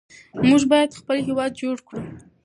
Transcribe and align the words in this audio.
موږ 0.47 0.61
باید 0.71 0.97
خپل 0.99 1.17
هېواد 1.27 1.51
جوړ 1.61 1.77
کړو. 1.87 2.01